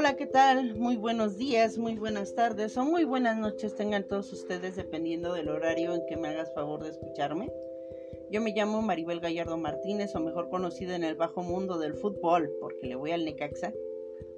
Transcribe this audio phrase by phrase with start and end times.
[0.00, 0.76] Hola, ¿qué tal?
[0.76, 5.50] Muy buenos días, muy buenas tardes o muy buenas noches tengan todos ustedes dependiendo del
[5.50, 7.52] horario en que me hagas favor de escucharme.
[8.30, 12.50] Yo me llamo Maribel Gallardo Martínez o mejor conocida en el bajo mundo del fútbol
[12.60, 13.74] porque le voy al Necaxa,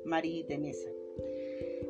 [0.05, 0.91] Mari Denesa.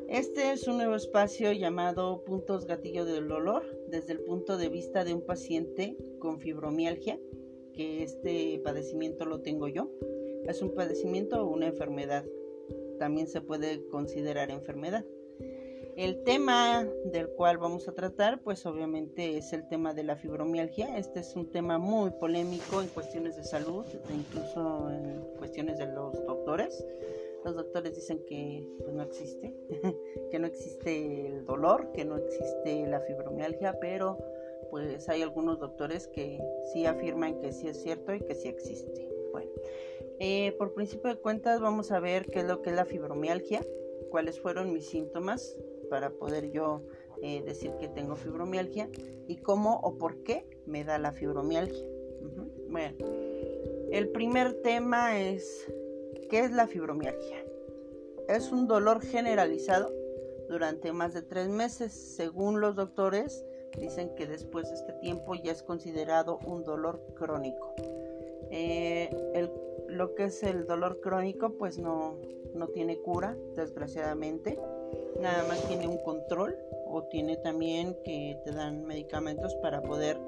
[0.07, 5.03] Este es un nuevo espacio llamado Puntos Gatillo del Dolor desde el punto de vista
[5.03, 7.19] de un paciente con fibromialgia,
[7.73, 9.89] que este padecimiento lo tengo yo.
[10.45, 12.23] Es un padecimiento o una enfermedad
[13.03, 15.03] también se puede considerar enfermedad.
[15.97, 20.97] El tema del cual vamos a tratar, pues obviamente es el tema de la fibromialgia.
[20.97, 25.87] Este es un tema muy polémico en cuestiones de salud, e incluso en cuestiones de
[25.87, 26.85] los doctores.
[27.43, 29.53] Los doctores dicen que pues, no existe,
[30.31, 34.17] que no existe el dolor, que no existe la fibromialgia, pero
[34.69, 39.09] pues hay algunos doctores que sí afirman que sí es cierto y que sí existe.
[39.33, 39.51] Bueno,
[40.19, 43.61] eh, por principio de cuentas vamos a ver qué es lo que es la fibromialgia,
[44.09, 45.57] cuáles fueron mis síntomas
[45.89, 46.81] para poder yo
[47.21, 48.89] eh, decir que tengo fibromialgia
[49.27, 51.85] y cómo o por qué me da la fibromialgia.
[52.69, 52.95] Bueno,
[53.91, 55.67] el primer tema es
[56.29, 57.45] ¿qué es la fibromialgia?
[58.27, 59.93] Es un dolor generalizado
[60.49, 61.93] durante más de tres meses.
[61.93, 63.45] Según los doctores,
[63.77, 67.73] dicen que después de este tiempo ya es considerado un dolor crónico.
[68.49, 69.49] Eh, el
[69.93, 72.17] lo que es el dolor crónico pues no,
[72.53, 74.59] no tiene cura, desgraciadamente.
[75.19, 80.19] Nada más tiene un control o tiene también que te dan medicamentos para poder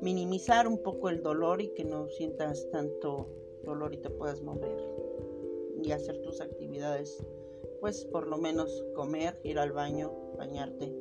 [0.00, 3.28] minimizar un poco el dolor y que no sientas tanto
[3.64, 4.76] dolor y te puedas mover
[5.82, 7.24] y hacer tus actividades.
[7.80, 10.92] Pues por lo menos comer, ir al baño, bañarte.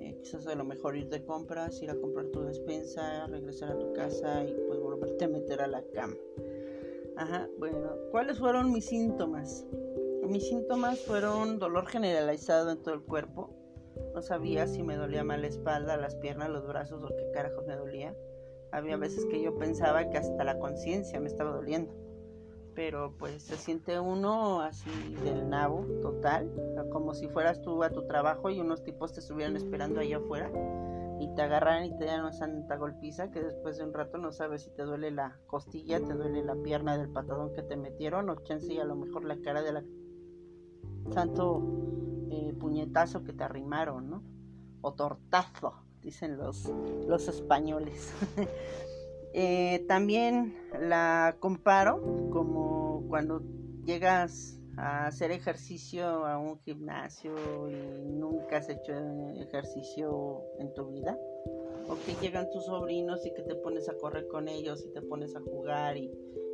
[0.00, 3.78] Eh, quizás a lo mejor ir de compras, ir a comprar tu despensa, regresar a
[3.78, 6.16] tu casa y pues volverte a meter a la cama.
[7.16, 9.64] Ajá, bueno, ¿cuáles fueron mis síntomas?
[10.26, 13.54] Mis síntomas fueron dolor generalizado en todo el cuerpo.
[14.14, 17.64] No sabía si me dolía mal la espalda, las piernas, los brazos o qué carajos
[17.66, 18.16] me dolía.
[18.72, 21.94] Había veces que yo pensaba que hasta la conciencia me estaba doliendo.
[22.74, 24.90] Pero pues se siente uno así
[25.22, 26.50] del nabo total,
[26.90, 30.50] como si fueras tú a tu trabajo y unos tipos te estuvieran esperando allá afuera
[31.24, 34.30] y te agarran y te dan una santa golpiza que después de un rato no
[34.30, 38.28] sabes si te duele la costilla, te duele la pierna del patadón que te metieron
[38.28, 39.84] o chance y a lo mejor la cara de la
[41.12, 41.62] santo
[42.30, 44.22] eh, puñetazo que te arrimaron, ¿no?
[44.82, 46.70] O tortazo, dicen los,
[47.08, 48.12] los españoles.
[49.36, 53.42] Eh, también la comparo como cuando
[53.84, 57.32] llegas a hacer ejercicio a un gimnasio
[57.70, 58.92] y nunca has hecho
[59.36, 61.18] ejercicio en tu vida.
[61.88, 65.02] O que llegan tus sobrinos y que te pones a correr con ellos y te
[65.02, 66.10] pones a jugar y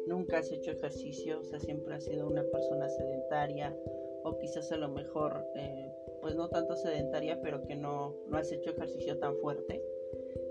[0.06, 3.76] nunca has hecho ejercicio, o sea, siempre has sido una persona sedentaria
[4.24, 8.50] o quizás a lo mejor, eh, pues no tanto sedentaria, pero que no, no has
[8.52, 9.82] hecho ejercicio tan fuerte.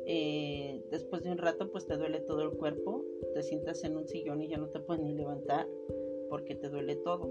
[0.05, 3.03] Eh, después de un rato, pues te duele todo el cuerpo,
[3.33, 5.67] te sientas en un sillón y ya no te puedes ni levantar
[6.29, 7.29] porque te duele todo.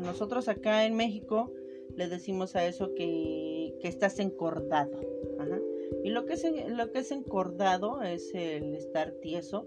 [0.00, 1.52] Nosotros acá en México
[1.94, 5.00] le decimos a eso que, estás encordado.
[6.02, 9.66] Y lo que, es, lo que es encordado es el estar tieso,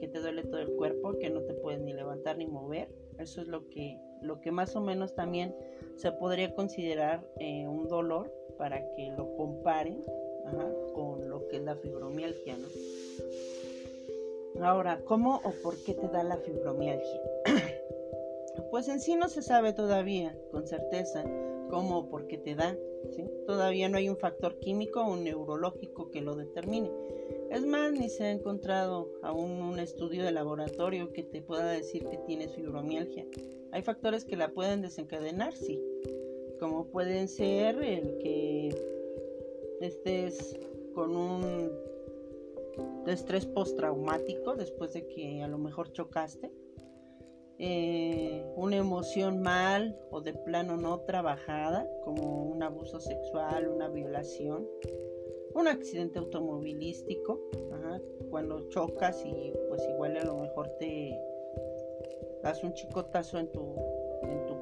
[0.00, 2.88] que te duele todo el cuerpo, que no te puedes ni levantar ni mover.
[3.18, 5.54] Eso es lo que, lo que más o menos también
[5.96, 10.02] se podría considerar eh, un dolor para que lo comparen
[10.94, 12.56] con lo que es la fibromialgia.
[14.60, 17.20] Ahora, ¿cómo o por qué te da la fibromialgia?
[18.70, 21.24] Pues en sí no se sabe todavía con certeza
[21.70, 22.76] cómo o por qué te da.
[23.46, 26.90] Todavía no hay un factor químico o neurológico que lo determine.
[27.50, 32.06] Es más, ni se ha encontrado aún un estudio de laboratorio que te pueda decir
[32.08, 33.26] que tienes fibromialgia.
[33.72, 35.82] Hay factores que la pueden desencadenar, sí,
[36.60, 38.74] como pueden ser el que
[39.80, 40.58] estés
[40.94, 41.70] con un
[43.06, 46.50] estrés postraumático después de que a lo mejor chocaste
[47.58, 54.68] eh, una emoción mal o de plano no trabajada, como un abuso sexual, una violación,
[55.54, 57.40] un accidente automovilístico,
[58.30, 61.18] cuando chocas y pues igual a lo mejor te
[62.42, 63.74] das un chicotazo en tu,
[64.22, 64.54] en tu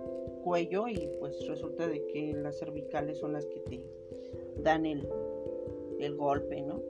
[0.43, 3.83] cuello y pues resulta de que las cervicales son las que te
[4.63, 5.09] dan el,
[5.99, 6.83] el golpe, ¿no?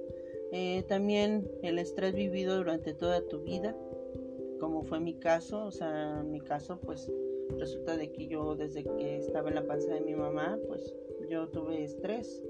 [0.52, 3.76] Eh, también el estrés vivido durante toda tu vida,
[4.58, 7.10] como fue mi caso, o sea, mi caso pues
[7.58, 10.94] resulta de que yo desde que estaba en la panza de mi mamá, pues
[11.30, 12.44] yo tuve estrés.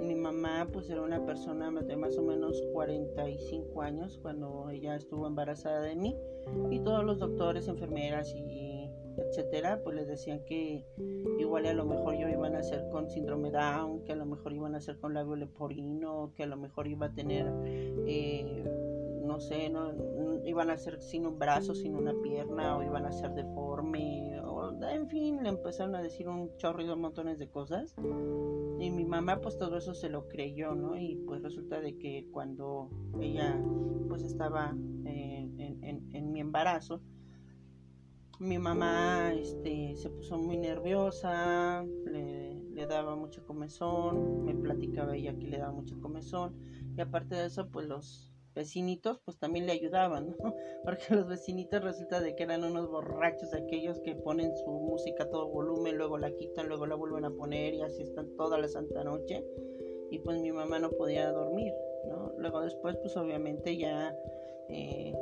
[0.00, 5.26] Mi mamá pues era una persona de más o menos 45 años cuando ella estuvo
[5.26, 6.16] embarazada de mí
[6.70, 10.84] y todos los doctores, enfermeras y etcétera, pues les decían que
[11.38, 14.52] igual a lo mejor yo iban a ser con síndrome Down, que a lo mejor
[14.52, 17.46] iban a ser con labio leporino, que a lo mejor iba a tener,
[18.06, 18.64] eh,
[19.22, 19.92] no sé, no,
[20.48, 24.72] iban a ser sin un brazo, sin una pierna, o iban a ser deforme, o
[24.82, 27.94] en fin, le empezaron a decir un chorro de montones de cosas.
[28.78, 30.96] Y mi mamá pues todo eso se lo creyó, ¿no?
[30.96, 32.90] Y pues resulta de que cuando
[33.20, 33.60] ella
[34.08, 34.74] pues estaba
[35.04, 35.50] eh,
[35.82, 37.02] en, mi embarazo,
[38.40, 45.36] mi mamá este, se puso muy nerviosa, le, le, daba mucha comezón, me platicaba ella
[45.36, 46.54] que le daba mucha comezón
[46.96, 50.54] y aparte de eso pues los vecinitos pues también le ayudaban, ¿no?
[50.84, 55.30] Porque los vecinitos resulta de que eran unos borrachos aquellos que ponen su música a
[55.30, 58.68] todo volumen, luego la quitan, luego la vuelven a poner y así están toda la
[58.68, 59.44] santa noche
[60.10, 61.72] y pues mi mamá no podía dormir,
[62.06, 62.32] ¿no?
[62.38, 64.14] Luego después pues obviamente ya
[64.68, 65.14] eh,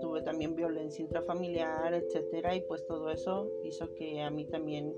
[0.00, 4.94] tuve también violencia intrafamiliar, etcétera y pues todo eso hizo que a mí también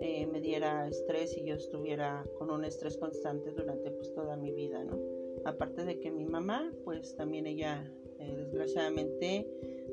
[0.00, 4.52] eh, me diera estrés y yo estuviera con un estrés constante durante pues toda mi
[4.52, 5.23] vida, ¿no?
[5.44, 9.46] Aparte de que mi mamá, pues también ella eh, desgraciadamente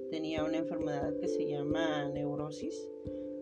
[0.09, 2.87] tenía una enfermedad que se llama neurosis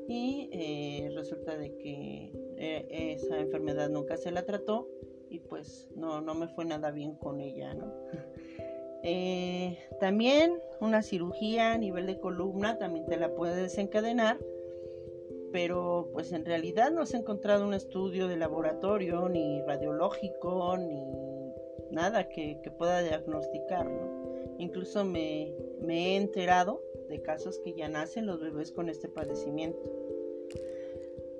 [0.07, 4.87] y eh, resulta de que eh, esa enfermedad nunca se la trató
[5.29, 7.93] y pues no, no me fue nada bien con ella, ¿no?
[9.99, 14.39] también una cirugía a nivel de columna también te la puede desencadenar,
[15.51, 21.28] pero pues en realidad no se ha encontrado un estudio de laboratorio, ni radiológico, ni
[21.91, 23.87] nada que, pueda diagnosticar,
[24.57, 25.53] Incluso me,
[25.87, 29.79] he enterado de casos que ya nacen los bebés con este padecimiento.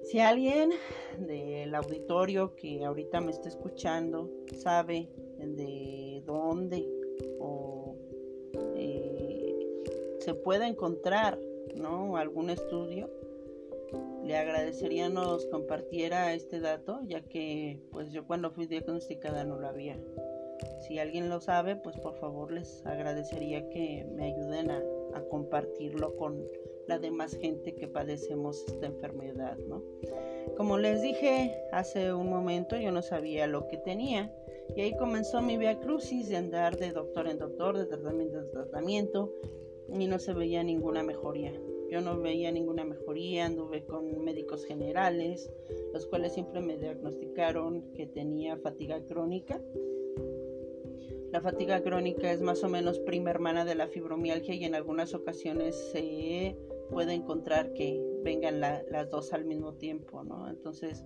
[0.04, 0.72] Si alguien
[1.19, 6.88] del auditorio que ahorita me está escuchando sabe de dónde
[7.40, 7.98] o
[8.75, 9.84] eh,
[10.19, 11.38] se puede encontrar
[11.75, 12.16] ¿no?
[12.16, 13.10] algún estudio,
[14.24, 19.68] le agradecería nos compartiera este dato, ya que pues yo cuando fui diagnosticada no lo
[19.68, 19.98] había.
[20.81, 24.83] Si alguien lo sabe, pues por favor les agradecería que me ayuden a,
[25.29, 26.44] compartirlo con
[26.88, 29.83] la demás gente que padecemos esta enfermedad, ¿no?
[30.56, 34.33] Como les dije hace un momento, yo no sabía lo que tenía
[34.75, 38.51] y ahí comenzó mi via crucis de andar de doctor en doctor, de tratamiento en
[38.51, 39.33] tratamiento
[39.94, 41.53] y no se veía ninguna mejoría.
[41.89, 45.51] Yo no veía ninguna mejoría, anduve con médicos generales,
[45.91, 49.59] los cuales siempre me diagnosticaron que tenía fatiga crónica
[51.31, 55.13] la fatiga crónica es más o menos prima hermana de la fibromialgia y en algunas
[55.13, 56.57] ocasiones se
[56.89, 60.49] puede encontrar que vengan las dos al mismo tiempo, ¿no?
[60.49, 61.05] Entonces,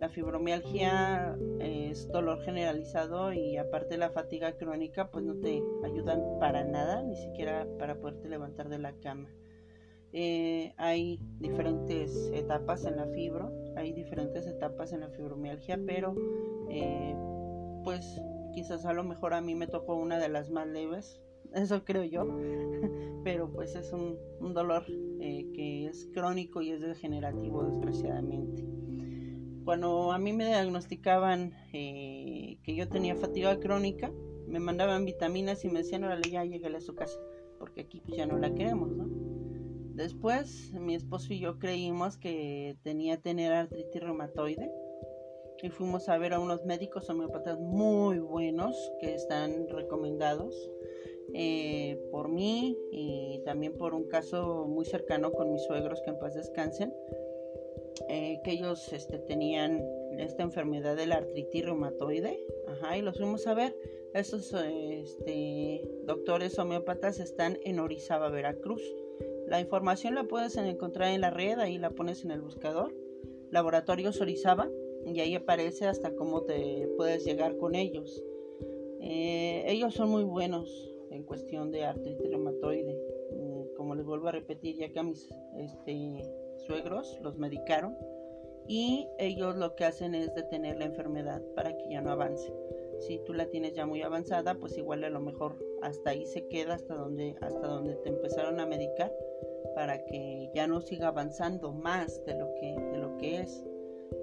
[0.00, 6.64] la fibromialgia es dolor generalizado y aparte la fatiga crónica pues no te ayudan para
[6.64, 9.28] nada, ni siquiera para poderte levantar de la cama.
[10.12, 16.14] Eh, hay diferentes etapas en la fibro, hay diferentes etapas en la fibromialgia, pero
[16.68, 17.16] eh,
[17.84, 18.20] pues
[18.52, 21.20] quizás a lo mejor a mí me tocó una de las más leves,
[21.54, 22.26] eso creo yo,
[23.24, 24.16] pero pues es un,
[24.54, 24.84] dolor
[25.20, 28.64] eh, que es crónico y es degenerativo desgraciadamente.
[29.64, 34.10] Cuando a mí me diagnosticaban eh, que yo tenía fatiga crónica,
[34.48, 37.18] me mandaban vitaminas y me decían, órale, ya llegué a su casa,
[37.58, 39.08] porque aquí pues, ya no la queremos, ¿no?
[39.94, 44.70] Después, mi esposo y yo creímos que tenía tener artritis reumatoide
[45.62, 50.70] y fuimos a ver a unos médicos homeopatas muy buenos que están recomendados
[51.34, 56.18] eh, por mí y también por un caso muy cercano con mis suegros que en
[56.18, 56.92] paz descansen,
[58.08, 59.82] eh, que ellos este, tenían
[60.18, 63.74] esta enfermedad de la artritis reumatoide, ajá, y los fuimos a ver.
[64.12, 64.54] Estos
[66.04, 68.82] doctores homeópatas están en Orizaba, Veracruz.
[69.46, 72.94] La información la puedes encontrar en la red, ahí la pones en el buscador.
[73.50, 74.68] Laboratorios Orizaba
[75.06, 78.22] y ahí aparece hasta cómo te puedes llegar con ellos.
[79.00, 82.96] Eh, ellos son muy buenos en cuestión de artritis reumatoide.
[83.32, 85.28] Mm, como les vuelvo a repetir, ya que a mis
[85.58, 86.22] este,
[86.66, 87.96] suegros los medicaron
[88.68, 92.52] y ellos lo que hacen es detener la enfermedad para que ya no avance.
[93.00, 96.46] Si tú la tienes ya muy avanzada, pues igual a lo mejor hasta ahí se
[96.46, 99.12] queda, hasta donde, hasta donde te empezaron a medicar,
[99.74, 103.64] para que ya no siga avanzando más de lo que, de lo que es.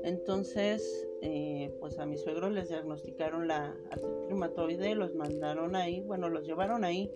[0.03, 6.45] Entonces, eh, pues a mis suegros les diagnosticaron la artritis los mandaron ahí, bueno, los
[6.45, 7.11] llevaron ahí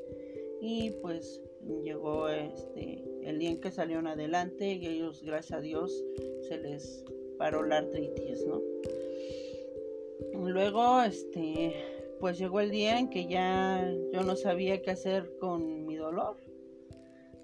[0.62, 1.42] y pues
[1.84, 6.04] llegó este el día en que salieron adelante y ellos, gracias a Dios,
[6.42, 7.06] se les
[7.38, 8.62] paró la artritis, ¿no?
[10.34, 11.74] Luego, este,
[12.20, 16.36] pues llegó el día en que ya yo no sabía qué hacer con mi dolor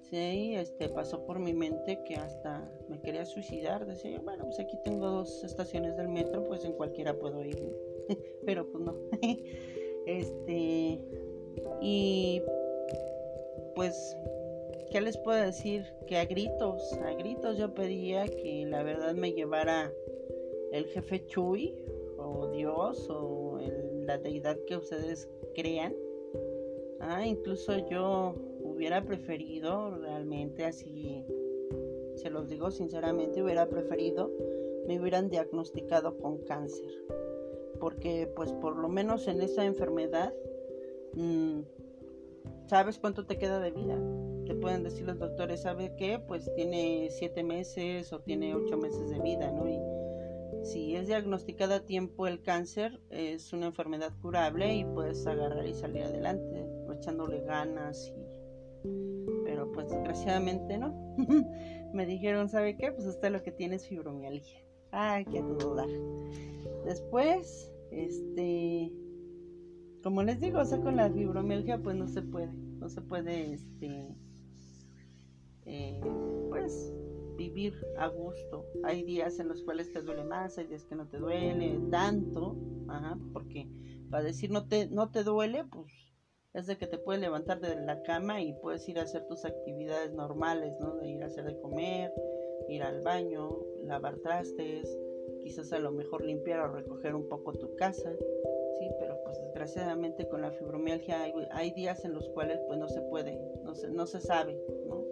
[0.10, 3.86] Sí, este, pasó por mi mente que hasta me quería suicidar.
[3.86, 7.62] Decía bueno, pues aquí tengo dos estaciones del metro, pues en cualquiera puedo ir.
[8.46, 8.96] Pero pues no.
[10.08, 11.00] este,
[11.80, 12.42] y
[13.76, 14.18] pues,
[14.90, 15.86] ¿qué les puedo decir?
[16.08, 19.94] Que a gritos, a gritos yo pedía que la verdad me llevara
[20.72, 21.76] el jefe Chuy,
[22.18, 23.60] o Dios, o
[24.06, 25.96] la deidad que ustedes crean.
[27.00, 28.34] Ah, incluso yo
[28.80, 31.26] hubiera preferido realmente así,
[32.16, 34.32] se los digo sinceramente, hubiera preferido
[34.88, 36.90] me hubieran diagnosticado con cáncer.
[37.80, 40.34] Porque pues por lo menos en esa enfermedad,
[41.14, 41.60] mm,
[42.68, 44.00] ¿sabes cuánto te queda de vida?
[44.46, 46.18] Te pueden decir los doctores, ¿sabe qué?
[46.18, 49.70] Pues tiene siete meses o tiene ocho meses de vida, ¿no?
[49.70, 49.80] Y
[50.64, 55.74] si es diagnosticada a tiempo el cáncer, es una enfermedad curable y puedes agarrar y
[55.76, 58.29] salir adelante, echándole ganas y
[59.74, 61.16] pues desgraciadamente no.
[61.94, 62.92] me dijeron, ¿sabe qué?
[62.92, 64.64] Pues usted lo que tiene es fibromialgia.
[64.92, 65.90] Ay, qué dudar.
[66.86, 68.92] Después, este,
[70.04, 73.54] como les digo, o sea, con la fibromialgia pues no se puede, no se puede,
[73.54, 74.16] este,
[75.66, 76.02] eh,
[76.50, 76.94] pues
[77.38, 78.66] vivir a gusto.
[78.84, 82.58] Hay días en los cuales te duele más, hay días que no te duele tanto,
[82.88, 83.70] ajá, porque
[84.10, 86.09] para decir no te, no te duele, pues
[86.60, 89.46] es de que te puedes levantar de la cama y puedes ir a hacer tus
[89.46, 90.96] actividades normales, ¿no?
[90.98, 92.14] De ir a hacer de comer,
[92.68, 93.50] ir al baño,
[93.84, 94.98] lavar trastes,
[95.42, 98.12] quizás a lo mejor limpiar o recoger un poco tu casa,
[98.78, 103.02] sí, pero pues desgraciadamente con la fibromialgia hay, días en los cuales pues no se
[103.04, 105.06] puede, no se, no se sabe, ¿no?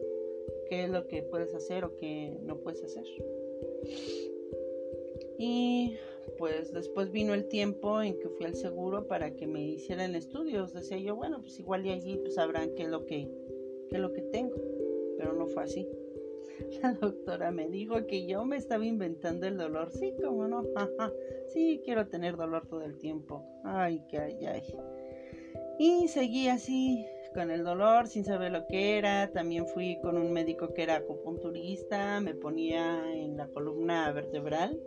[0.70, 3.06] qué es lo que puedes hacer o qué no puedes hacer.
[5.40, 5.98] Y
[6.38, 10.74] pues después vino el tiempo en que fui al seguro para que me hicieran estudios.
[10.74, 13.30] Decía yo, bueno, pues igual y allí pues sabrán qué es lo que,
[13.90, 14.56] qué es lo que tengo.
[15.18, 15.88] Pero no fue así.
[16.82, 19.92] La doctora me dijo que yo me estaba inventando el dolor.
[19.92, 20.64] Sí, como no.
[21.54, 23.44] sí, quiero tener dolor todo el tiempo.
[23.64, 24.64] Ay, que ay, ay.
[25.80, 29.32] Y seguí así con el dolor sin saber lo que era.
[29.32, 34.80] También fui con un médico que era acupunturista, me ponía en la columna vertebral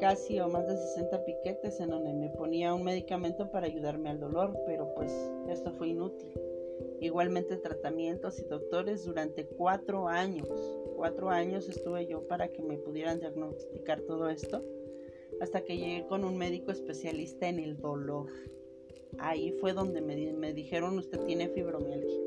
[0.00, 4.20] casi o más de 60 piquetes en donde me ponía un medicamento para ayudarme al
[4.20, 5.12] dolor, pero pues
[5.48, 6.32] esto fue inútil.
[7.00, 10.48] Igualmente tratamientos y doctores durante cuatro años.
[10.96, 14.62] Cuatro años estuve yo para que me pudieran diagnosticar todo esto,
[15.40, 18.26] hasta que llegué con un médico especialista en el dolor
[19.18, 22.20] ahí fue donde me, dijeron usted tiene fibromialgia.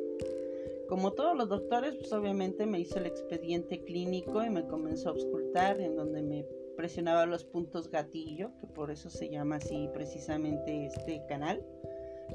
[0.88, 5.12] Como todos los doctores, pues obviamente me hizo el expediente clínico y me comenzó a
[5.14, 10.86] auscultar en donde me presionaba los puntos gatillo, que por eso se llama así precisamente
[10.86, 11.64] este canal.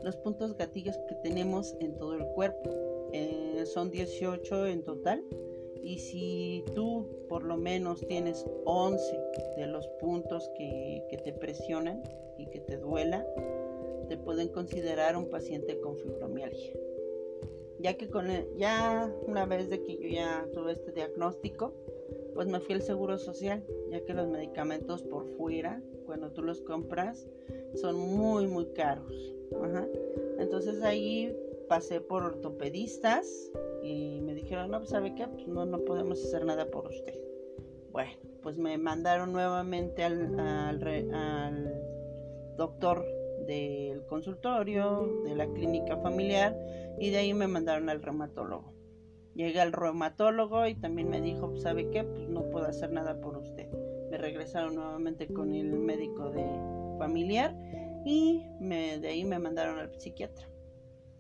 [0.03, 2.71] Los puntos gatillos que tenemos en todo el cuerpo.
[3.13, 5.25] Eh, son 18 en total.
[5.83, 9.01] Y si tú por lo menos tienes 11
[9.57, 12.03] de los puntos que, que te presionan
[12.39, 13.27] y que te duela,
[14.09, 16.75] te pueden considerar un paciente con fibromialgia.
[17.79, 18.29] Ya que con
[18.59, 21.73] ya una vez de que yo ya tuve este diagnóstico,
[22.41, 26.63] pues me fui al seguro social, ya que los medicamentos por fuera, cuando tú los
[26.63, 27.29] compras,
[27.75, 29.35] son muy muy caros.
[30.39, 31.37] Entonces ahí
[31.69, 36.47] pasé por ortopedistas y me dijeron, no, pues sabe qué, pues no, no podemos hacer
[36.47, 37.21] nada por usted.
[37.93, 41.75] Bueno, pues me mandaron nuevamente al, al
[42.57, 43.05] doctor
[43.47, 46.57] del consultorio, de la clínica familiar
[46.99, 48.80] y de ahí me mandaron al reumatólogo.
[49.41, 52.05] Llegué al reumatólogo y también me dijo, ¿sabe qué?
[52.05, 53.71] Pues no puedo hacer nada por usted.
[54.11, 56.45] Me regresaron nuevamente con el médico de
[56.99, 57.57] familiar
[58.05, 60.47] y me, de ahí me mandaron al psiquiatra.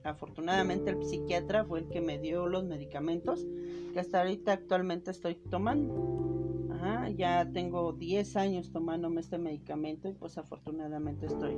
[0.05, 3.47] Afortunadamente el psiquiatra fue el que me dio los medicamentos
[3.95, 6.69] que hasta ahorita actualmente estoy tomando.
[7.17, 11.57] ya tengo 10 años tomándome este medicamento y pues afortunadamente estoy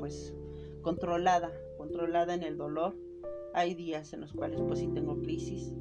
[0.00, 0.34] pues
[0.82, 2.96] controlada, controlada en el dolor.
[3.54, 5.72] Hay días en los cuales pues sí tengo crisis,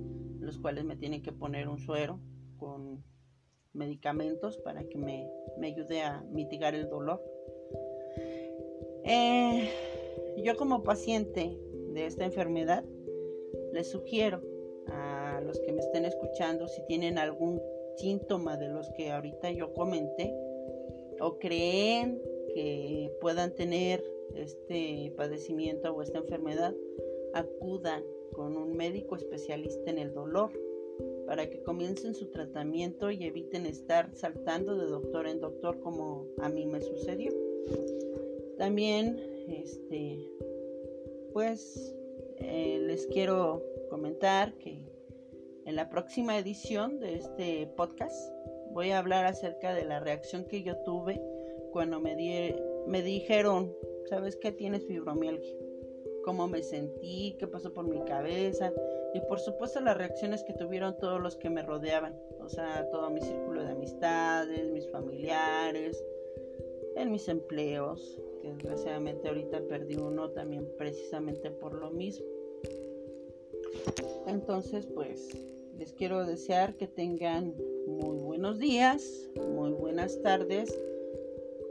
[0.50, 2.20] los cuales me tienen que poner un suero
[2.58, 3.03] con
[3.74, 5.29] medicamentos para que me,
[5.62, 7.24] ayude a mitigar el dolor.
[9.03, 9.70] Eh,
[10.44, 11.56] yo como paciente
[11.94, 12.84] de esta enfermedad
[13.74, 14.41] les sugiero
[14.88, 17.62] a los que me estén escuchando si tienen algún
[17.98, 20.34] síntoma de los que ahorita yo comenté
[21.22, 22.20] o creen
[22.56, 24.03] que puedan tener
[24.34, 26.74] este padecimiento o esta enfermedad,
[27.36, 30.51] acudan con un médico especialista en el dolor
[31.25, 36.50] para que comiencen su tratamiento y eviten estar saltando de doctor en doctor como a
[36.50, 37.31] mí me sucedió.
[38.57, 40.27] También, este,
[41.31, 41.95] pues,
[42.38, 44.88] eh, les quiero comentar que
[45.65, 48.33] En la próxima edición de este podcast
[48.71, 51.21] voy a hablar acerca de la reacción que yo tuve
[51.71, 52.15] cuando me,
[52.88, 53.71] me dijeron,
[54.09, 54.51] ¿sabes qué?
[54.51, 55.59] Tienes fibromialgia.
[56.23, 58.73] Cómo me sentí, qué pasó por mi cabeza
[59.13, 63.09] y por supuesto las reacciones que tuvieron todos los que me rodeaban, o sea, todo
[63.09, 66.03] mi círculo de amistades, mis familiares,
[66.95, 72.25] en mis empleos, que desgraciadamente ahorita perdí uno también precisamente por lo mismo.
[74.27, 75.29] Entonces, pues
[75.77, 77.55] les quiero desear que tengan
[77.88, 80.77] muy buenos días, muy buenas tardes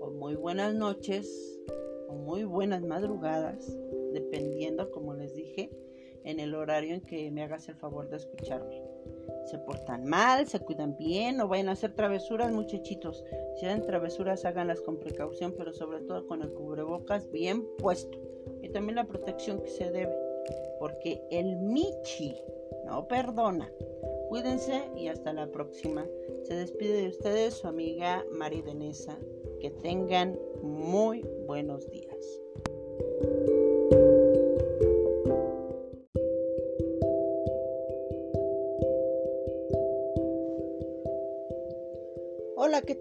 [0.00, 1.60] o muy buenas noches
[2.08, 3.78] o muy buenas madrugadas,
[4.12, 5.70] dependiendo, como les dije,
[6.24, 8.82] en el horario en que me hagas el favor de escucharme.
[9.46, 13.24] Se portan mal, se cuidan bien, no vayan a hacer travesuras, muchachitos.
[13.56, 18.18] Si hacen travesuras, háganlas con precaución, pero sobre todo con el cubrebocas bien puesto.
[18.62, 20.14] Y también la protección que se debe,
[20.78, 22.36] porque el Michi
[22.84, 23.72] no perdona.
[24.28, 26.06] Cuídense y hasta la próxima.
[26.42, 29.18] Se despide de ustedes su amiga Mari Denesa.
[29.60, 32.40] Que tengan muy buenos días.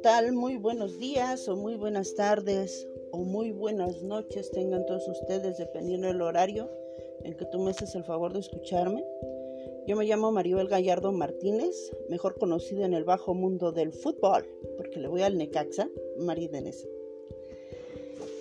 [0.07, 0.31] Tal?
[0.31, 6.07] Muy buenos días o muy buenas tardes o muy buenas noches tengan todos ustedes dependiendo
[6.07, 6.71] del horario
[7.25, 9.03] en que tú me haces el favor de escucharme.
[9.85, 14.47] Yo me llamo Maribel Gallardo Martínez, mejor conocida en el bajo mundo del fútbol,
[14.77, 16.49] porque le voy al Necaxa, Mari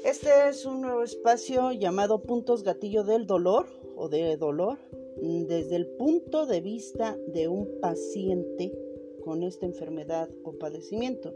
[0.05, 4.79] Este es un nuevo espacio llamado Puntos Gatillo del Dolor o de Dolor,
[5.17, 8.86] desde el punto de vista de un paciente
[9.27, 11.35] con esta enfermedad o padecimiento.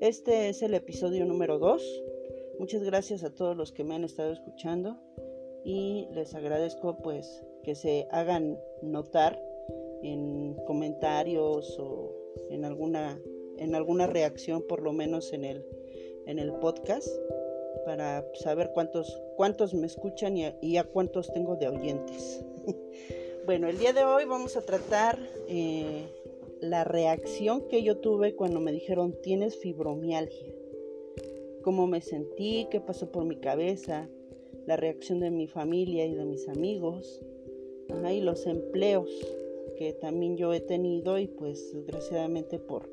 [0.00, 2.02] Este es el episodio número 2.
[2.58, 4.98] Muchas gracias a todos los que me han estado escuchando
[5.64, 9.40] y les agradezco pues que se hagan notar
[10.02, 12.12] en comentarios o
[12.50, 13.20] en alguna
[13.56, 15.64] en alguna reacción por lo menos en el
[16.26, 17.06] en el podcast
[17.84, 22.44] para saber cuántos cuántos me escuchan y a, cuántos tengo de oyentes
[23.46, 26.08] bueno el día de hoy vamos a tratar eh,
[26.62, 30.54] la reacción que yo tuve cuando me dijeron tienes fibromialgia
[31.62, 34.08] cómo me sentí qué pasó por mi cabeza
[34.66, 37.20] la reacción de mi familia y de mis amigos
[38.10, 39.10] y los empleos
[39.76, 42.88] que también yo he tenido y pues desgraciadamente por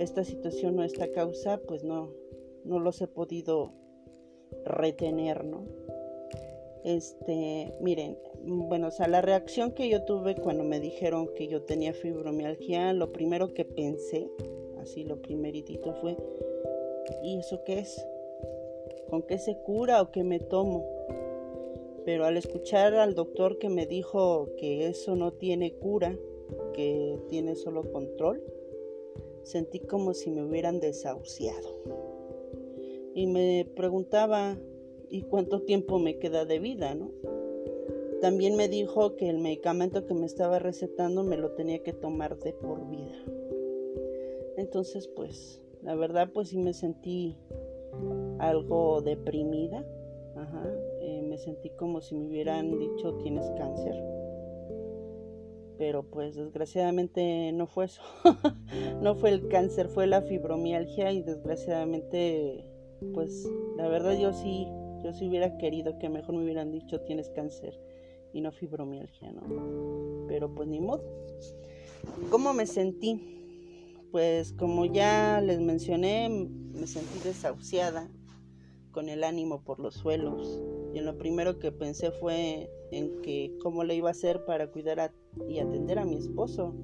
[0.00, 2.12] esta situación o esta causa pues no,
[2.64, 3.72] no los he podido
[4.64, 5.64] retener, ¿no?
[6.84, 11.62] Este, miren, bueno, o sea, la reacción que yo tuve cuando me dijeron que yo
[11.62, 14.30] tenía fibromialgia, lo primero que pensé,
[14.80, 16.16] así lo primeritito fue,
[17.22, 18.04] ¿y eso qué es?
[19.10, 20.86] ¿Con qué se cura o qué me tomo?
[22.04, 26.16] Pero al escuchar al doctor que me dijo que eso no tiene cura,
[26.72, 28.42] que tiene solo control,
[29.42, 31.76] sentí como si me hubieran desahuciado.
[33.14, 34.56] Y me preguntaba,
[35.08, 37.10] ¿y cuánto tiempo me queda de vida, no?
[38.20, 42.38] También me dijo que el medicamento que me estaba recetando me lo tenía que tomar
[42.38, 43.16] de por vida.
[44.56, 47.36] Entonces, pues, la verdad, pues sí me sentí
[48.38, 49.84] algo deprimida.
[50.36, 50.68] Ajá
[51.38, 53.94] sentí como si me hubieran dicho tienes cáncer.
[55.78, 58.02] Pero pues desgraciadamente no fue eso.
[59.00, 62.64] no fue el cáncer, fue la fibromialgia y desgraciadamente
[63.14, 64.66] pues la verdad yo sí,
[65.04, 67.78] yo sí hubiera querido que mejor me hubieran dicho tienes cáncer
[68.38, 70.26] y no fibromialgia, ¿no?
[70.28, 71.02] Pero pues ni modo.
[72.30, 73.20] ¿Cómo me sentí?
[74.12, 78.08] Pues como ya les mencioné, me sentí desahuciada,
[78.92, 80.62] con el ánimo por los suelos.
[80.94, 85.12] Y lo primero que pensé fue en que cómo le iba a hacer para cuidar
[85.48, 86.74] y atender a mi esposo,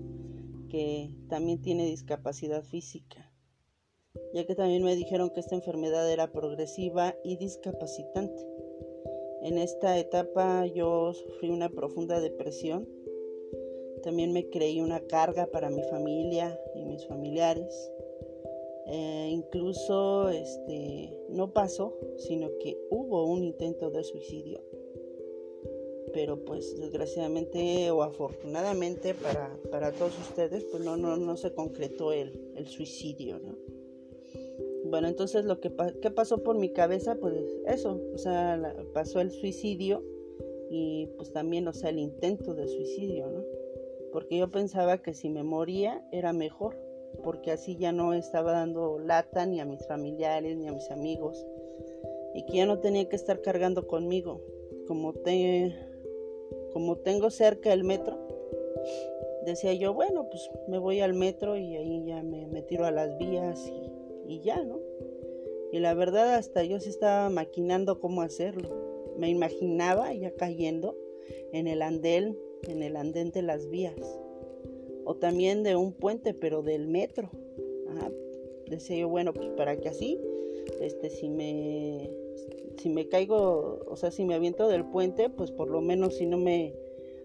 [0.68, 3.32] que también tiene discapacidad física,
[4.34, 8.53] ya que también me dijeron que esta enfermedad era progresiva y discapacitante.
[9.44, 12.88] En esta etapa yo sufrí una profunda depresión.
[14.02, 17.92] También me creí una carga para mi familia y mis familiares.
[18.86, 24.62] Eh, incluso este, no pasó, sino que hubo un intento de suicidio.
[26.14, 32.12] Pero pues desgraciadamente o afortunadamente para, para todos ustedes, pues no, no, no se concretó
[32.12, 33.63] el, el suicidio, ¿no?
[34.94, 37.34] Bueno, entonces lo que ¿qué pasó por mi cabeza, pues
[37.66, 40.04] eso, o sea, pasó el suicidio
[40.70, 43.42] y pues también, o sea, el intento de suicidio, ¿no?
[44.12, 46.76] Porque yo pensaba que si me moría era mejor,
[47.24, 51.44] porque así ya no estaba dando lata ni a mis familiares ni a mis amigos
[52.32, 54.42] y que ya no tenía que estar cargando conmigo.
[54.86, 55.74] Como, te,
[56.72, 58.16] como tengo cerca el metro,
[59.44, 63.18] decía yo, bueno, pues me voy al metro y ahí ya me, tiro a las
[63.18, 63.72] vías
[64.28, 64.83] y ya, ¿no?
[65.74, 68.68] Y la verdad hasta yo sí estaba maquinando cómo hacerlo.
[69.18, 70.96] Me imaginaba ya cayendo
[71.52, 73.96] en el andén, en el andén de las vías.
[75.04, 77.28] O también de un puente, pero del metro.
[78.70, 80.20] decía yo, bueno, pues para que así,
[80.80, 82.08] este, si me,
[82.78, 86.26] si me caigo, o sea, si me aviento del puente, pues por lo menos si
[86.26, 86.72] no me,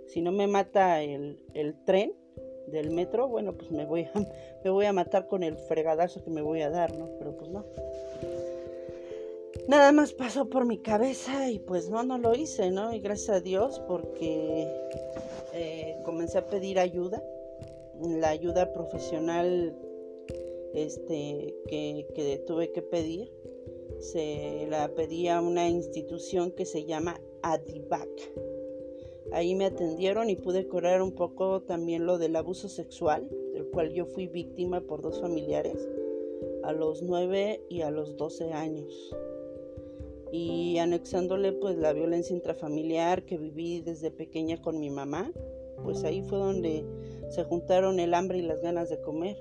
[0.07, 2.15] si no me mata el, el tren
[2.65, 4.11] del metro, bueno, pues me voy, a,
[4.63, 7.09] me voy a matar con el fregadazo que me voy a dar, ¿no?
[7.19, 7.63] Pero pues no.
[9.67, 12.93] Nada más pasó por mi cabeza y pues no, no lo hice, ¿no?
[12.93, 14.67] Y gracias a Dios porque
[15.53, 17.23] eh, comencé a pedir ayuda,
[18.01, 19.75] la ayuda profesional
[20.73, 23.31] este, que, que tuve que pedir,
[23.99, 28.09] se la pedí a una institución que se llama ADIVAC.
[29.31, 33.93] Ahí me atendieron y pude curar un poco también lo del abuso sexual, del cual
[33.93, 35.87] yo fui víctima por dos familiares
[36.63, 39.15] a los 9 y a los 12 años
[40.31, 45.31] y anexándole pues la violencia intrafamiliar que viví desde pequeña con mi mamá,
[45.83, 46.85] pues ahí fue donde
[47.29, 49.37] se juntaron el hambre y las ganas de comer.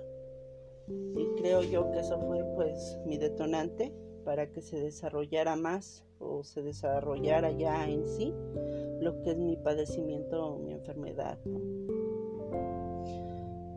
[0.89, 3.93] Y creo yo que eso fue pues mi detonante
[4.25, 8.33] para que se desarrollara más o se desarrollara ya en sí
[9.01, 11.39] lo que es mi padecimiento o mi enfermedad.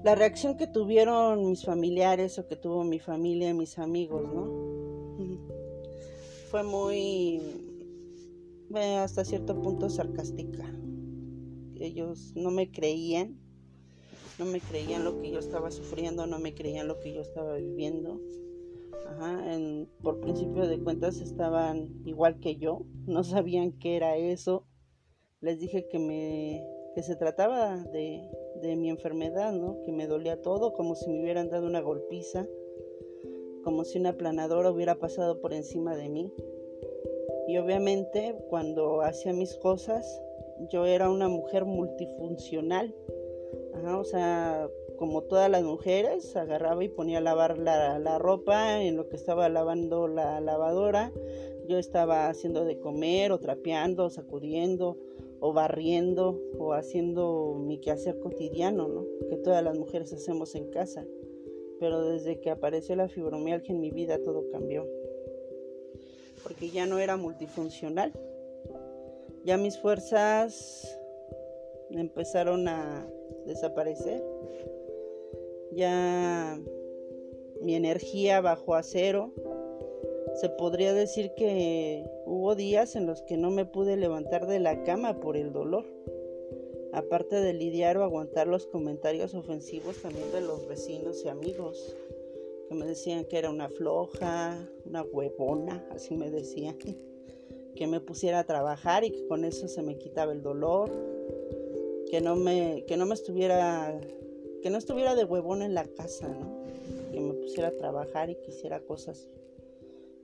[0.03, 4.60] La reacción que tuvieron mis familiares o que tuvo mi familia mis amigos, ¿no?
[6.51, 7.39] Fue muy,
[8.75, 10.69] hasta cierto punto sarcástica.
[11.79, 13.39] Ellos no me creían,
[14.37, 17.55] no me creían lo que yo estaba sufriendo, no me creían lo que yo estaba
[17.55, 18.19] viviendo.
[20.03, 24.65] por principio de cuentas estaban igual que yo, no sabían qué era eso.
[25.39, 28.29] Les dije que me que se trataba de,
[28.61, 29.81] de mi enfermedad, ¿no?
[29.85, 32.45] Que me dolía todo, como si me hubieran dado una golpiza
[33.63, 36.33] como si una planadora hubiera pasado por encima de mí.
[37.47, 40.21] Y obviamente cuando hacía mis cosas,
[40.69, 42.95] yo era una mujer multifuncional.
[43.85, 48.95] o sea, como todas las mujeres, agarraba y ponía a lavar la, la ropa en
[48.95, 51.11] lo que estaba lavando la lavadora.
[51.67, 54.97] Yo estaba haciendo de comer o trapeando, o sacudiendo
[55.41, 59.05] o barriendo o haciendo mi quehacer cotidiano, ¿no?
[59.27, 61.05] Que todas las mujeres hacemos en casa
[61.81, 64.87] pero desde que apareció la fibromialgia en mi vida todo cambió.
[66.43, 68.13] Porque ya no era multifuncional.
[69.43, 70.95] Ya mis fuerzas
[71.89, 73.07] empezaron a
[73.47, 74.23] desaparecer.
[75.71, 76.59] Ya
[77.61, 79.33] mi energía bajó a cero.
[80.35, 84.83] Se podría decir que hubo días en los que no me pude levantar de la
[84.83, 85.85] cama por el dolor
[86.93, 91.95] aparte de lidiar o aguantar los comentarios ofensivos también de los vecinos y amigos,
[92.67, 96.77] que me decían que era una floja, una huevona, así me decían,
[97.75, 100.89] que me pusiera a trabajar y que con eso se me quitaba el dolor,
[102.09, 103.99] que no me, que no me estuviera,
[104.61, 106.61] que no estuviera de huevona en la casa, ¿no?
[107.11, 109.29] que me pusiera a trabajar y que hiciera cosas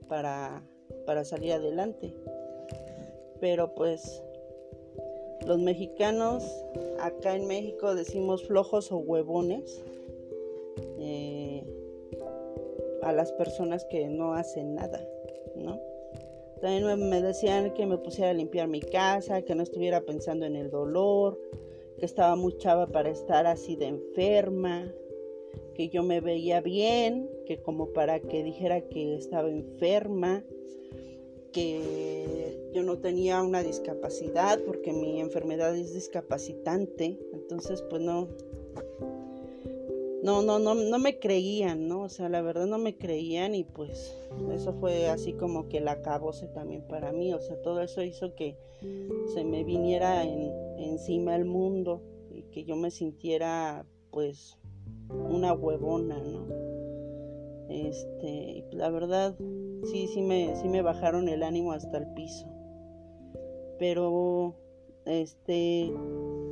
[0.08, 0.62] para,
[1.06, 2.14] para salir adelante.
[3.40, 4.22] Pero pues
[5.46, 6.44] los mexicanos
[7.00, 9.82] acá en México decimos flojos o huevones
[10.98, 11.64] eh,
[13.02, 15.06] a las personas que no hacen nada,
[15.56, 15.80] ¿no?
[16.60, 20.56] También me decían que me pusiera a limpiar mi casa, que no estuviera pensando en
[20.56, 21.38] el dolor,
[21.98, 24.92] que estaba muy chava para estar así de enferma,
[25.74, 30.44] que yo me veía bien, que como para que dijera que estaba enferma,
[31.52, 32.26] que
[32.78, 38.28] yo no tenía una discapacidad porque mi enfermedad es discapacitante, entonces pues no,
[40.22, 42.02] no, no, no, no me creían, ¿no?
[42.02, 44.16] O sea, la verdad no me creían y pues
[44.52, 48.36] eso fue así como que la acabose también para mí, o sea, todo eso hizo
[48.36, 48.56] que
[49.34, 54.56] se me viniera en, encima el mundo y que yo me sintiera pues
[55.08, 56.46] una huevona, ¿no?
[57.70, 59.34] Este, la verdad,
[59.82, 62.46] sí, sí me, sí me bajaron el ánimo hasta el piso.
[63.78, 64.56] Pero,
[65.06, 65.92] este,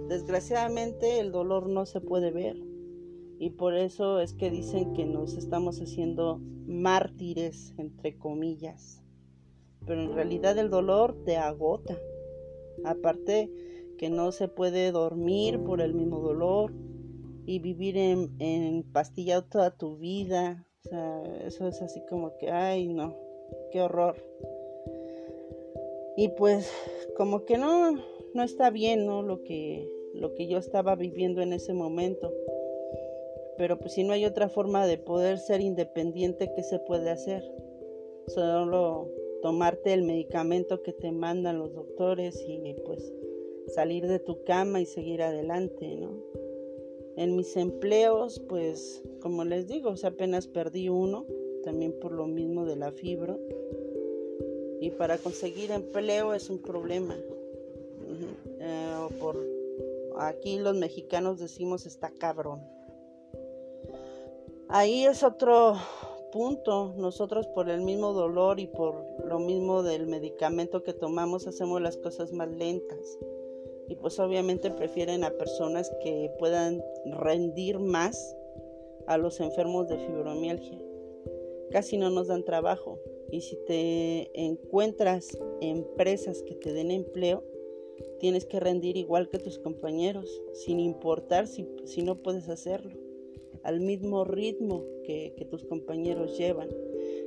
[0.08, 2.56] desgraciadamente el dolor no se puede ver.
[3.38, 9.02] Y por eso es que dicen que nos estamos haciendo mártires, entre comillas.
[9.84, 11.98] Pero en realidad el dolor te agota.
[12.84, 13.50] Aparte
[13.98, 16.72] que no se puede dormir por el mismo dolor
[17.46, 22.50] y vivir en, en pastillado toda tu vida, o sea, eso es así como que,
[22.50, 23.16] ay, no,
[23.72, 24.16] qué horror.
[26.16, 26.70] Y pues
[27.16, 27.98] como que no,
[28.34, 29.22] no está bien, ¿no?
[29.22, 32.32] Lo que, lo que yo estaba viviendo en ese momento.
[33.58, 37.42] Pero pues si no hay otra forma de poder ser independiente, ¿qué se puede hacer?
[38.28, 39.08] Solo
[39.42, 43.12] tomarte el medicamento que te mandan los doctores y pues
[43.68, 46.22] salir de tu cama y seguir adelante, ¿no?
[47.16, 51.26] En mis empleos, pues como les digo, apenas perdí uno,
[51.62, 53.38] también por lo mismo de la fibra.
[54.80, 57.16] Y para conseguir empleo es un problema.
[58.60, 59.36] Eh, por
[60.18, 62.62] aquí los mexicanos decimos está cabrón.
[64.68, 65.76] Ahí es otro
[66.32, 66.94] punto.
[66.96, 71.96] Nosotros por el mismo dolor y por lo mismo del medicamento que tomamos hacemos las
[71.96, 73.18] cosas más lentas
[73.88, 78.36] y pues obviamente prefieren a personas que puedan rendir más
[79.06, 80.78] a los enfermos de fibromialgia.
[81.70, 82.98] Casi no nos dan trabajo
[83.30, 87.42] y si te encuentras empresas que te den empleo,
[88.20, 92.96] tienes que rendir igual que tus compañeros, sin importar si, si no puedes hacerlo,
[93.62, 96.68] al mismo ritmo que, que, tus compañeros llevan.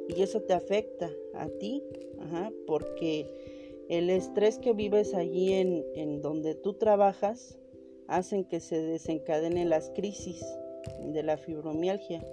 [0.08, 1.84] Y eso te afecta a ti,
[2.20, 3.28] ajá, porque
[3.90, 7.58] el estrés que vives allí en, donde tú trabajas
[8.08, 10.46] hacen que se desencadenen las crisis
[11.12, 12.24] de la fibromialgia.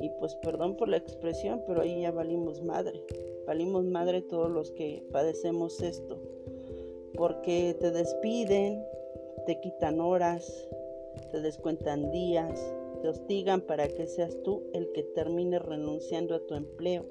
[0.00, 3.02] Y pues perdón por la expresión, pero ahí ya valimos madre.
[3.46, 6.20] Valimos madre todos los que padecemos esto.
[7.14, 8.84] Porque te despiden,
[9.46, 10.68] te quitan horas,
[11.30, 16.54] te descuentan días, te hostigan para que seas tú el que termine renunciando a tu
[16.54, 17.06] empleo.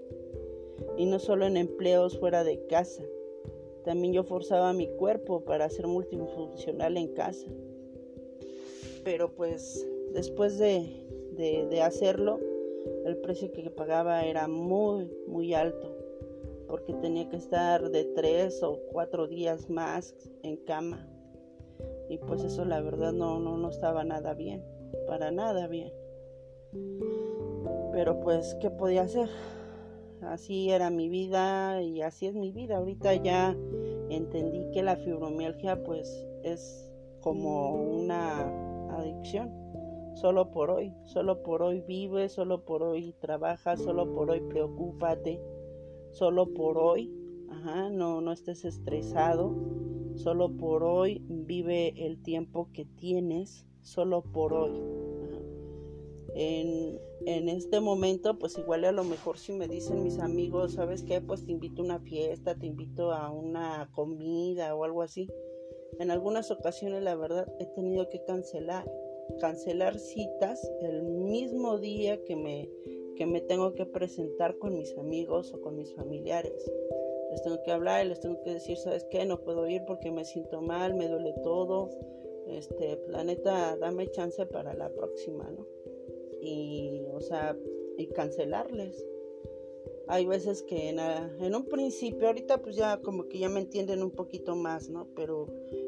[0.98, 3.04] Y no solo en empleos fuera de casa,
[3.84, 7.48] también yo forzaba mi cuerpo para ser multifuncional en casa.
[9.04, 12.40] Pero pues después de, de, hacerlo,
[13.06, 15.96] el precio que pagaba era muy, muy alto.
[16.68, 21.08] Porque tenía que estar de tres o cuatro días más en cama.
[22.10, 24.64] Y pues eso la verdad no, no, no estaba nada bien.
[25.08, 25.92] Para nada bien.
[27.92, 29.30] Pero pues, ¿qué podía hacer?
[30.22, 32.78] así era mi vida y así es mi vida.
[32.78, 33.56] Ahorita ya
[34.10, 38.42] entendí que la fibromialgia pues es como una
[38.98, 39.52] adicción.
[40.16, 45.42] Solo por hoy, solo por hoy vive, solo por hoy trabaja, solo por hoy preocúpate,
[46.12, 47.14] solo por hoy,
[47.50, 49.54] ajá, no, no estés estresado,
[50.16, 55.06] solo por hoy vive el tiempo que tienes, solo por hoy
[56.36, 61.04] en, en, este momento, pues igual a lo mejor si me dicen mis amigos, ¿sabes
[61.04, 61.22] qué?
[61.22, 65.30] Pues te invito a una fiesta, te invito a una comida o algo así.
[65.98, 68.86] En algunas ocasiones, la verdad, he tenido que cancelar,
[69.40, 72.70] cancelar citas el mismo día que me,
[73.16, 76.72] que me tengo que presentar con mis amigos o con mis familiares.
[77.32, 79.26] Les tengo que hablar y les tengo que decir, ¿sabes qué?
[79.26, 81.90] No puedo ir porque me siento mal, me duele todo.
[82.48, 85.66] Este, planeta, dame chance para la próxima, ¿no?
[86.46, 87.58] y, o sea,
[87.98, 89.06] y cancelarles.
[90.08, 94.04] Hay veces que en, en, un principio, ahorita pues ya como que ya me entienden
[94.04, 95.08] un poquito más, ¿no?
[95.16, 95.48] Pero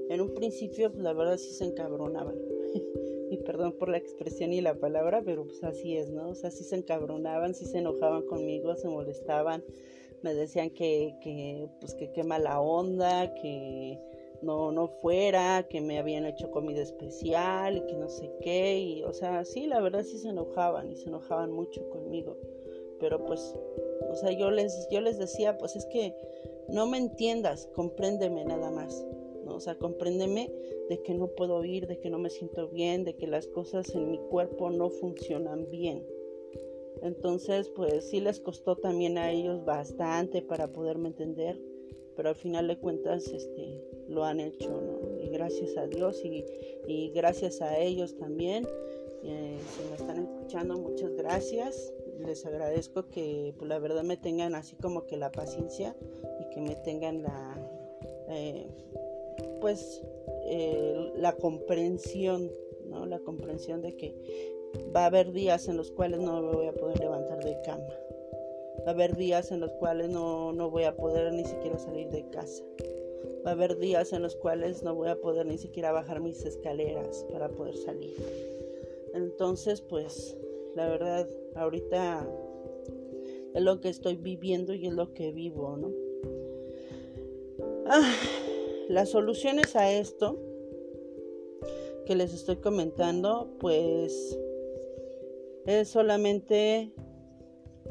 [0.09, 2.35] en un principio pues la verdad sí se encabronaban.
[3.29, 6.29] y perdón por la expresión y la palabra, pero pues así es, ¿no?
[6.29, 9.63] O sea, sí se encabronaban, sí se enojaban conmigo, se molestaban,
[10.23, 13.99] me decían que, que pues que qué mala onda, que
[14.41, 19.03] no, no fuera, que me habían hecho comida especial y que no sé qué, y
[19.03, 22.37] o sea, sí, la verdad sí se enojaban y se enojaban mucho conmigo,
[22.99, 23.55] pero pues,
[24.09, 26.15] o sea, yo les, yo les decía, pues es que
[26.69, 29.05] no me entiendas, compréndeme nada más.
[29.57, 30.51] O sea, compréndeme
[30.89, 33.93] de que no puedo ir, de que no me siento bien, de que las cosas
[33.93, 36.05] en mi cuerpo no funcionan bien.
[37.01, 41.59] Entonces, pues sí les costó también a ellos bastante para poderme entender
[42.17, 45.23] pero al final de cuentas este, lo han hecho, ¿no?
[45.23, 46.43] Y gracias a Dios y,
[46.87, 48.67] y gracias a ellos también.
[49.23, 51.93] Eh, si me están escuchando, muchas gracias.
[52.19, 55.95] Les agradezco que pues, la verdad me tengan así como que la paciencia
[56.41, 57.55] y que me tengan la,
[58.29, 58.67] eh,
[59.59, 60.03] pues,
[60.45, 62.51] eh, la comprensión,
[62.89, 63.05] ¿no?
[63.05, 64.15] La comprensión de que
[64.95, 67.87] va a haber días en los cuales no me voy a poder levantar de cama
[68.87, 72.25] Va a haber días en los cuales no, voy a poder ni siquiera salir de
[72.29, 72.63] casa.
[73.45, 76.45] Va a haber días en los cuales no voy a poder ni siquiera bajar mis
[76.45, 78.13] escaleras para poder salir.
[79.13, 80.37] Entonces, pues,
[80.75, 82.25] la verdad, ahorita
[83.53, 85.91] es lo que estoy viviendo y es lo que vivo, ¿no?
[87.87, 88.15] Ah,
[88.89, 90.37] las soluciones a esto
[92.05, 94.39] que les estoy comentando, pues,
[95.65, 96.93] es solamente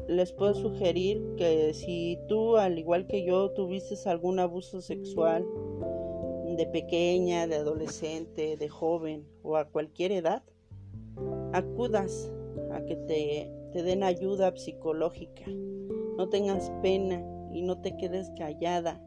[0.07, 5.45] les puedo sugerir que si tú, al igual que yo, tuviste algún abuso sexual
[6.55, 10.43] de pequeña, de adolescente, de joven o a cualquier edad,
[11.53, 12.31] acudas
[12.71, 15.45] a que te, te den ayuda psicológica.
[16.17, 19.03] No tengas pena y no te quedes callada.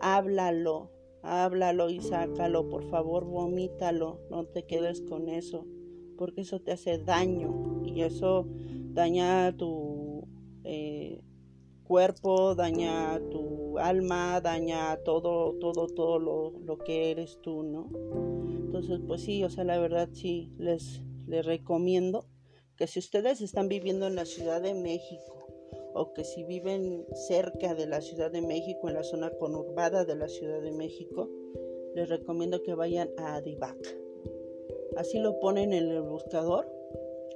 [0.00, 0.90] Háblalo,
[1.26, 5.66] háblalo y sácalo, por favor, vomítalo, no te quedes con eso,
[6.16, 8.46] porque eso te hace daño y eso
[8.92, 10.26] daña tu
[10.64, 11.20] eh,
[11.84, 17.90] cuerpo, daña tu alma, daña todo, todo, todo lo, lo, que eres tú, ¿no?
[18.48, 22.26] Entonces, pues sí, o sea, la verdad sí, les, les recomiendo
[22.76, 25.45] que si ustedes están viviendo en la Ciudad de México,
[25.96, 30.14] o que si viven cerca de la Ciudad de México, en la zona conurbada de
[30.14, 31.30] la Ciudad de México,
[31.94, 33.78] les recomiendo que vayan a Adivac.
[34.96, 36.70] Así lo ponen en el buscador.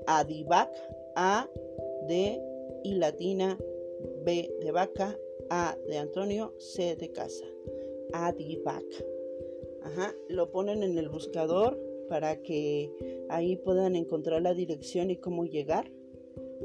[0.06, 0.70] Adivac,
[1.16, 1.48] A
[2.06, 2.40] de
[2.84, 3.58] y latina,
[4.24, 5.18] B de vaca,
[5.48, 7.46] A de Antonio, C de casa.
[8.12, 8.84] Adivac.
[9.82, 12.90] Ajá, lo ponen en el buscador para que
[13.30, 15.90] ahí puedan encontrar la dirección y cómo llegar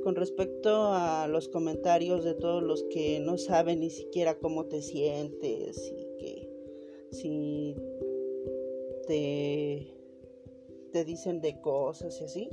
[0.04, 4.82] con respecto a los comentarios de todos los que no saben ni siquiera cómo te
[4.82, 6.50] sientes y que
[7.12, 7.76] si
[9.08, 9.88] te,
[10.92, 12.50] te dicen de cosas y así,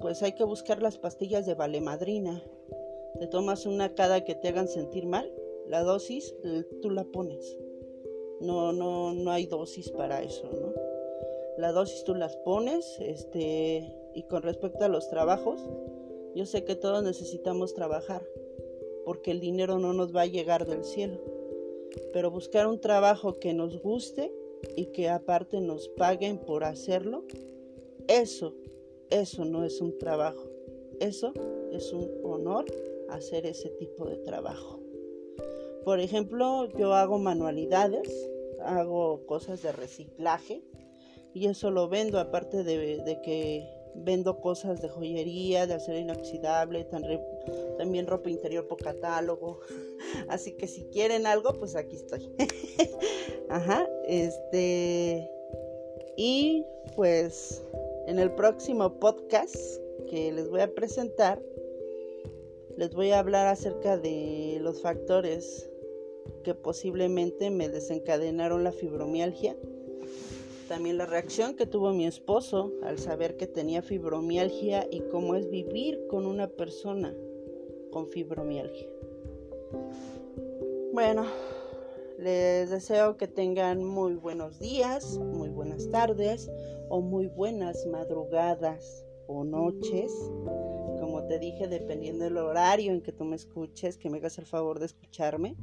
[0.00, 2.42] pues hay que buscar las pastillas de valemadrina.
[3.18, 5.32] Te tomas una cada que te hagan sentir mal,
[5.66, 6.34] la dosis
[6.82, 7.58] tú la pones.
[8.40, 10.72] No, no, no hay dosis para eso, ¿no?
[11.56, 15.60] La dosis tú las pones, este, y con respecto a los trabajos,
[16.34, 18.26] yo sé que todos necesitamos trabajar,
[19.04, 21.18] porque el dinero no nos va a llegar del cielo.
[22.12, 24.32] Pero buscar un trabajo que nos guste
[24.76, 27.24] y que aparte nos paguen por hacerlo,
[28.06, 28.54] eso,
[29.10, 30.48] eso no es un trabajo.
[31.00, 31.32] Eso
[31.72, 32.64] es un honor
[33.08, 34.80] hacer ese tipo de trabajo.
[35.84, 38.30] Por ejemplo, yo hago manualidades,
[38.62, 40.62] hago cosas de reciclaje
[41.32, 46.86] y eso lo vendo aparte de, de que Vendo cosas de joyería, de acero inoxidable,
[47.76, 49.60] también ropa interior por catálogo.
[50.28, 52.30] Así que si quieren algo, pues aquí estoy.
[53.48, 55.30] Ajá, este.
[56.16, 56.64] Y
[56.96, 57.62] pues
[58.06, 59.56] en el próximo podcast
[60.08, 61.40] que les voy a presentar,
[62.76, 65.68] les voy a hablar acerca de los factores
[66.42, 69.56] que posiblemente me desencadenaron la fibromialgia
[70.68, 75.50] también la reacción que tuvo mi esposo al saber que tenía fibromialgia y cómo es
[75.50, 77.14] vivir con una persona
[77.90, 78.88] con fibromialgia.
[80.92, 81.24] Bueno,
[82.18, 86.50] les deseo que tengan muy buenos días, muy buenas tardes
[86.88, 90.12] o muy buenas madrugadas o noches.
[91.28, 94.78] Te dije, dependiendo del horario en que tú me escuches, que me hagas el favor
[94.78, 95.56] de escucharme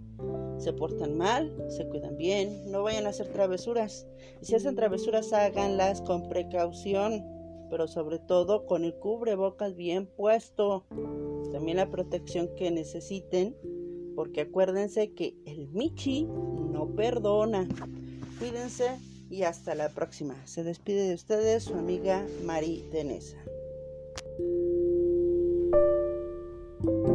[0.57, 4.07] se portan mal, se cuidan bien, no vayan a hacer travesuras.
[4.41, 7.23] Y si hacen travesuras, háganlas con precaución,
[7.69, 10.85] pero sobre todo con el cubrebocas bien puesto.
[11.51, 13.55] También la protección que necesiten,
[14.15, 17.67] porque acuérdense que el Michi no perdona.
[18.39, 18.97] Cuídense
[19.29, 20.35] y hasta la próxima.
[20.45, 23.37] Se despide de ustedes su amiga Mari Denesa.
[26.85, 27.14] Thank you.